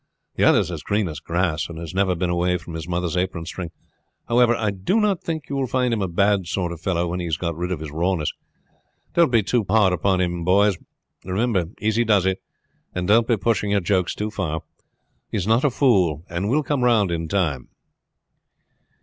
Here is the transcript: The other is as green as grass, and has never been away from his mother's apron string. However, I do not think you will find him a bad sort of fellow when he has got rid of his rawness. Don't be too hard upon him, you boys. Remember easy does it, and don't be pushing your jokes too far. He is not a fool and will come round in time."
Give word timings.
The 0.35 0.43
other 0.45 0.57
is 0.57 0.71
as 0.71 0.81
green 0.81 1.07
as 1.07 1.19
grass, 1.19 1.69
and 1.69 1.77
has 1.77 1.93
never 1.93 2.15
been 2.15 2.31
away 2.31 2.57
from 2.57 2.73
his 2.73 2.87
mother's 2.87 3.15
apron 3.15 3.45
string. 3.45 3.69
However, 4.27 4.55
I 4.55 4.71
do 4.71 4.99
not 4.99 5.21
think 5.21 5.47
you 5.47 5.55
will 5.55 5.67
find 5.67 5.93
him 5.93 6.01
a 6.01 6.07
bad 6.07 6.47
sort 6.47 6.71
of 6.71 6.81
fellow 6.81 7.05
when 7.05 7.19
he 7.19 7.27
has 7.27 7.37
got 7.37 7.55
rid 7.55 7.71
of 7.71 7.79
his 7.81 7.91
rawness. 7.91 8.31
Don't 9.13 9.29
be 9.31 9.43
too 9.43 9.63
hard 9.69 9.93
upon 9.93 10.19
him, 10.19 10.39
you 10.39 10.43
boys. 10.43 10.75
Remember 11.23 11.65
easy 11.79 12.03
does 12.03 12.25
it, 12.25 12.41
and 12.95 13.07
don't 13.07 13.27
be 13.27 13.37
pushing 13.37 13.69
your 13.69 13.79
jokes 13.79 14.15
too 14.15 14.31
far. 14.31 14.61
He 15.29 15.37
is 15.37 15.45
not 15.45 15.63
a 15.63 15.69
fool 15.69 16.23
and 16.27 16.49
will 16.49 16.63
come 16.63 16.83
round 16.83 17.11
in 17.11 17.27
time." 17.27 17.69